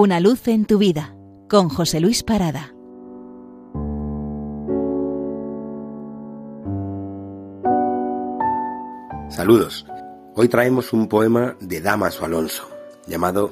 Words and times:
Una 0.00 0.20
luz 0.20 0.46
en 0.46 0.64
tu 0.64 0.78
vida 0.78 1.16
con 1.48 1.68
José 1.68 1.98
Luis 1.98 2.22
Parada. 2.22 2.72
Saludos. 9.28 9.86
Hoy 10.36 10.48
traemos 10.48 10.92
un 10.92 11.08
poema 11.08 11.56
de 11.58 11.80
Damaso 11.80 12.24
Alonso, 12.24 12.70
llamado 13.08 13.50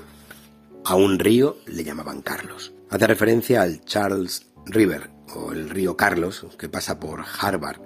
A 0.85 0.95
un 0.95 1.19
río 1.19 1.57
le 1.67 1.83
llamaban 1.83 2.23
Carlos. 2.23 2.73
Hace 2.91 3.09
referencia 3.09 3.63
al 3.63 3.85
Charles 3.85 4.47
River, 4.67 5.11
o 5.35 5.51
el 5.51 5.69
río 5.69 5.97
Carlos, 5.97 6.47
que 6.57 6.69
pasa 6.69 7.01
por 7.01 7.25
Harvard, 7.41 7.81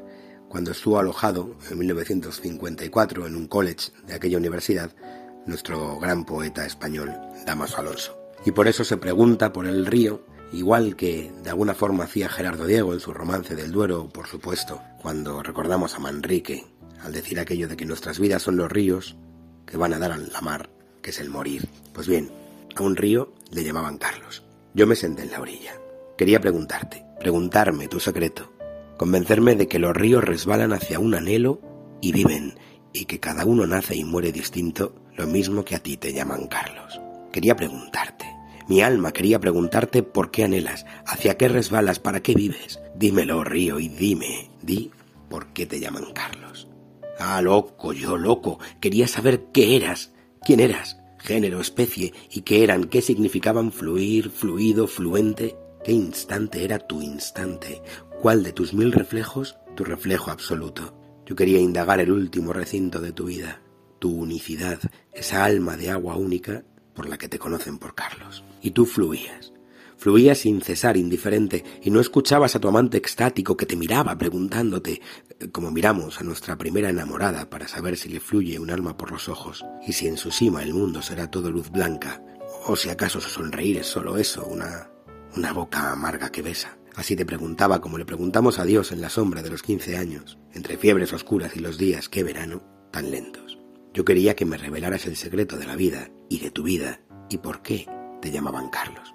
cuando 0.51 0.73
estuvo 0.73 0.99
alojado 0.99 1.57
en 1.71 1.79
1954 1.79 3.27
en 3.27 3.37
un 3.37 3.47
college 3.47 3.91
de 4.07 4.13
aquella 4.13 4.37
universidad 4.37 4.95
nuestro 5.47 5.99
gran 5.99 6.27
poeta 6.27 6.67
español 6.67 7.11
Damaso 7.47 7.79
Alonso. 7.79 8.20
Y 8.45 8.53
por 8.53 8.69
eso 8.69 8.85
se 8.85 8.97
pregunta 8.97 9.53
por 9.53 9.67
el 9.67 9.87
río, 9.87 10.25
igual 10.53 10.97
que 10.97 11.31
de 11.43 11.51
alguna 11.51 11.75
forma 11.75 12.05
hacía 12.05 12.29
Gerardo 12.29 12.67
Diego 12.67 12.95
en 12.95 13.01
su 13.01 13.13
romance 13.13 13.55
del 13.55 13.73
Duero, 13.73 14.09
por 14.09 14.27
supuesto, 14.27 14.81
cuando 15.03 15.43
recordamos 15.43 15.95
a 15.95 15.99
Manrique, 15.99 16.67
al 17.03 17.13
decir 17.13 17.39
aquello 17.39 17.69
de 17.69 17.77
que 17.77 17.87
nuestras 17.87 18.19
vidas 18.19 18.43
son 18.43 18.57
los 18.57 18.71
ríos 18.71 19.17
que 19.67 19.77
van 19.77 19.93
a 19.93 19.99
dar 19.99 20.13
a 20.13 20.17
la 20.17 20.41
mar, 20.41 20.71
que 21.03 21.11
es 21.11 21.21
el 21.21 21.31
morir. 21.31 21.69
Pues 21.93 22.09
bien, 22.09 22.31
a 22.75 22.83
un 22.83 22.97
río 22.97 23.33
le 23.51 23.65
llamaban 23.65 23.99
Carlos. 23.99 24.43
Yo 24.75 24.87
me 24.87 24.97
senté 24.97 25.23
en 25.23 25.31
la 25.31 25.41
orilla. 25.41 25.75
Quería 26.17 26.41
preguntarte, 26.41 27.05
preguntarme 27.19 27.89
tu 27.89 28.01
secreto, 28.01 28.53
convencerme 28.97 29.55
de 29.57 29.69
que 29.69 29.79
los 29.79 29.97
ríos 29.97 30.25
resbalan 30.25 30.73
hacia 30.73 30.99
un 30.99 31.15
anhelo 31.15 31.61
y 32.01 32.13
viven, 32.13 32.59
y 32.93 33.05
que 33.05 33.21
cada 33.21 33.45
uno 33.45 33.67
nace 33.67 33.97
y 33.97 34.05
muere 34.05 34.33
distinto, 34.33 34.95
lo 35.17 35.27
mismo 35.27 35.65
que 35.65 35.77
a 35.77 35.81
ti 35.81 35.97
te 35.97 36.13
llaman 36.13 36.47
Carlos. 36.49 37.01
Quería 37.33 37.55
preguntarte, 37.57 38.20
mi 38.69 38.83
alma 38.83 39.13
quería 39.13 39.41
preguntarte 39.41 40.03
por 40.03 40.31
qué 40.31 40.45
anhelas, 40.45 40.87
hacia 41.07 41.37
qué 41.37 41.49
resbalas, 41.49 41.99
para 41.99 42.21
qué 42.21 42.35
vives. 42.35 42.81
Dímelo, 42.95 43.45
río, 43.45 43.79
y 43.81 43.89
dime, 43.89 44.51
di 44.63 44.91
por 45.29 45.49
qué 45.49 45.67
te 45.67 45.81
llaman 45.81 46.13
Carlos. 46.13 46.69
Ah, 47.19 47.43
loco, 47.43 47.93
yo 47.93 48.17
loco, 48.17 48.59
quería 48.81 49.07
saber 49.07 49.47
qué 49.53 49.77
eras, 49.77 50.13
quién 50.45 50.61
eras, 50.61 50.99
género, 51.19 51.61
especie, 51.61 52.15
y 52.31 52.43
qué 52.43 52.65
eran, 52.65 52.85
qué 52.85 53.03
significaban 53.03 53.73
fluir, 53.73 54.31
fluido, 54.31 54.87
fluente, 54.87 55.57
qué 55.85 55.93
instante 55.93 56.65
era 56.65 56.79
tu 56.79 57.03
instante, 57.03 57.83
cuál 58.21 58.43
de 58.43 58.53
tus 58.53 58.75
mil 58.75 58.93
reflejos 58.93 59.57
tu 59.75 59.85
reflejo 59.85 60.31
absoluto. 60.31 60.95
Yo 61.27 61.37
quería 61.37 61.59
indagar 61.61 62.01
el 62.01 62.11
último 62.11 62.53
recinto 62.53 63.01
de 63.01 63.13
tu 63.13 63.27
vida, 63.27 63.63
tu 63.99 64.11
unicidad, 64.11 64.79
esa 65.13 65.45
alma 65.45 65.77
de 65.77 65.91
agua 65.91 66.17
única 66.17 66.65
por 67.01 67.09
la 67.09 67.17
que 67.17 67.31
te 67.31 67.39
conocen 67.39 67.79
por 67.79 67.95
Carlos. 67.95 68.45
Y 68.61 68.73
tú 68.73 68.85
fluías, 68.85 69.55
fluías 69.97 70.37
sin 70.37 70.61
cesar, 70.61 70.99
indiferente, 70.99 71.65
y 71.81 71.89
no 71.89 71.99
escuchabas 71.99 72.55
a 72.55 72.61
tu 72.61 72.69
amante 72.69 72.99
extático 72.99 73.57
que 73.57 73.65
te 73.65 73.75
miraba 73.75 74.19
preguntándote, 74.19 75.01
como 75.51 75.71
miramos 75.71 76.21
a 76.21 76.25
nuestra 76.25 76.59
primera 76.59 76.91
enamorada 76.91 77.49
para 77.49 77.69
saber 77.69 77.97
si 77.97 78.11
le 78.11 78.21
fluye 78.21 78.59
un 78.59 78.71
alma 78.71 78.99
por 78.99 79.13
los 79.13 79.31
ojos, 79.31 79.65
y 79.87 79.95
si 79.95 80.09
en 80.09 80.19
su 80.19 80.31
cima 80.31 80.63
el 80.63 80.75
mundo 80.75 81.01
será 81.01 81.31
todo 81.31 81.51
luz 81.51 81.71
blanca, 81.71 82.23
o 82.67 82.77
si 82.77 82.91
acaso 82.91 83.19
su 83.19 83.31
sonreír 83.31 83.79
es 83.79 83.87
solo 83.87 84.19
eso, 84.19 84.45
una, 84.45 84.91
una 85.35 85.55
boca 85.55 85.93
amarga 85.93 86.31
que 86.31 86.43
besa. 86.43 86.77
Así 86.97 87.17
te 87.17 87.25
preguntaba 87.25 87.81
como 87.81 87.97
le 87.97 88.05
preguntamos 88.05 88.59
a 88.59 88.67
Dios 88.67 88.93
en 88.93 89.01
la 89.01 89.09
sombra 89.09 89.41
de 89.41 89.49
los 89.49 89.63
quince 89.63 89.97
años, 89.97 90.37
entre 90.53 90.77
fiebres 90.77 91.15
oscuras 91.15 91.57
y 91.57 91.61
los 91.61 91.79
días, 91.79 92.11
qué 92.11 92.25
verano, 92.25 92.63
tan 92.91 93.11
lentos. 93.11 93.50
Yo 93.93 94.05
quería 94.05 94.37
que 94.37 94.45
me 94.45 94.57
revelaras 94.57 95.07
el 95.07 95.17
secreto 95.17 95.57
de 95.57 95.67
la 95.67 95.77
vida 95.77 96.11
y 96.29 96.39
de 96.39 96.51
tu 96.51 96.63
vida 96.63 97.01
y 97.29 97.39
por 97.39 97.63
qué 97.63 97.87
te 98.21 98.31
llamaban 98.31 98.71
Carlos. 98.71 99.15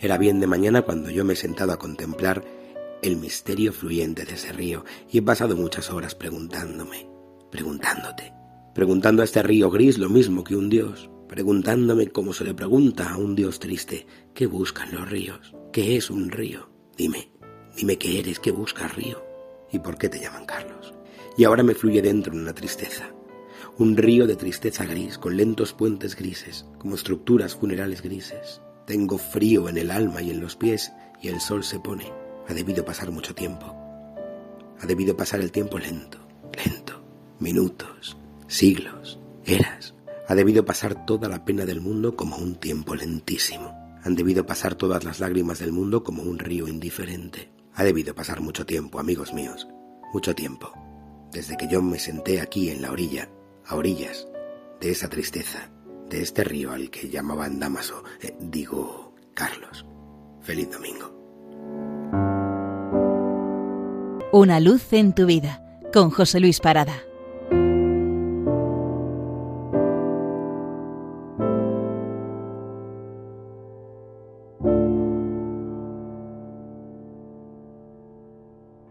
Era 0.00 0.16
bien 0.16 0.40
de 0.40 0.46
mañana 0.46 0.82
cuando 0.82 1.10
yo 1.10 1.24
me 1.24 1.34
he 1.34 1.36
sentado 1.36 1.72
a 1.72 1.78
contemplar 1.78 2.44
el 3.02 3.16
misterio 3.16 3.72
fluyente 3.72 4.24
de 4.24 4.34
ese 4.34 4.52
río 4.52 4.84
y 5.10 5.18
he 5.18 5.22
pasado 5.22 5.56
muchas 5.56 5.90
horas 5.90 6.14
preguntándome, 6.14 7.08
preguntándote, 7.50 8.32
preguntando 8.74 9.22
a 9.22 9.24
este 9.24 9.42
río 9.42 9.70
gris 9.70 9.98
lo 9.98 10.08
mismo 10.08 10.42
que 10.42 10.56
un 10.56 10.68
dios, 10.68 11.10
preguntándome 11.28 12.08
como 12.08 12.32
se 12.32 12.44
le 12.44 12.54
pregunta 12.54 13.10
a 13.10 13.16
un 13.18 13.34
dios 13.34 13.58
triste, 13.58 14.06
¿qué 14.34 14.46
buscan 14.46 14.92
los 14.92 15.08
ríos? 15.10 15.54
¿Qué 15.72 15.96
es 15.96 16.10
un 16.10 16.30
río? 16.30 16.70
Dime, 16.96 17.30
dime 17.76 17.98
qué 17.98 18.18
eres, 18.18 18.40
qué 18.40 18.52
buscas 18.52 18.94
río 18.96 19.22
y 19.70 19.78
por 19.78 19.98
qué 19.98 20.08
te 20.08 20.20
llaman 20.20 20.46
Carlos. 20.46 20.94
Y 21.36 21.44
ahora 21.44 21.62
me 21.62 21.74
fluye 21.74 22.02
dentro 22.02 22.32
una 22.32 22.54
tristeza, 22.54 23.12
un 23.78 23.96
río 23.96 24.26
de 24.26 24.36
tristeza 24.36 24.84
gris 24.84 25.18
con 25.18 25.36
lentos 25.36 25.72
puentes 25.72 26.16
grises, 26.16 26.66
como 26.78 26.96
estructuras 26.96 27.54
funerales 27.54 28.02
grises. 28.02 28.60
Tengo 28.86 29.18
frío 29.18 29.68
en 29.68 29.78
el 29.78 29.90
alma 29.90 30.20
y 30.22 30.30
en 30.30 30.40
los 30.40 30.56
pies 30.56 30.92
y 31.22 31.28
el 31.28 31.40
sol 31.40 31.64
se 31.64 31.80
pone. 31.80 32.12
Ha 32.48 32.54
debido 32.54 32.84
pasar 32.84 33.10
mucho 33.10 33.34
tiempo. 33.34 33.74
Ha 34.80 34.86
debido 34.86 35.16
pasar 35.16 35.40
el 35.40 35.52
tiempo 35.52 35.78
lento, 35.78 36.18
lento, 36.64 37.02
minutos, 37.38 38.16
siglos, 38.46 39.18
eras. 39.44 39.94
Ha 40.26 40.34
debido 40.34 40.64
pasar 40.64 41.06
toda 41.06 41.28
la 41.28 41.44
pena 41.44 41.64
del 41.64 41.80
mundo 41.80 42.16
como 42.16 42.36
un 42.36 42.56
tiempo 42.56 42.94
lentísimo 42.94 43.88
han 44.08 44.14
debido 44.14 44.46
pasar 44.46 44.74
todas 44.74 45.04
las 45.04 45.20
lágrimas 45.20 45.58
del 45.58 45.72
mundo 45.72 46.02
como 46.02 46.22
un 46.22 46.38
río 46.38 46.68
indiferente. 46.68 47.50
Ha 47.74 47.84
debido 47.84 48.14
pasar 48.14 48.40
mucho 48.40 48.64
tiempo, 48.64 48.98
amigos 48.98 49.34
míos, 49.34 49.68
mucho 50.12 50.34
tiempo, 50.34 50.72
desde 51.32 51.56
que 51.56 51.68
yo 51.68 51.82
me 51.82 51.98
senté 51.98 52.40
aquí 52.40 52.70
en 52.70 52.82
la 52.82 52.90
orilla, 52.90 53.28
a 53.68 53.76
orillas, 53.76 54.26
de 54.80 54.90
esa 54.90 55.08
tristeza, 55.08 55.70
de 56.08 56.22
este 56.22 56.42
río 56.42 56.72
al 56.72 56.90
que 56.90 57.08
llamaban 57.08 57.60
Damaso, 57.60 58.02
eh, 58.22 58.34
digo, 58.40 59.14
Carlos. 59.34 59.86
Feliz 60.40 60.70
domingo. 60.70 61.14
Una 64.32 64.60
luz 64.60 64.92
en 64.92 65.14
tu 65.14 65.26
vida, 65.26 65.62
con 65.92 66.10
José 66.10 66.40
Luis 66.40 66.60
Parada. 66.60 67.07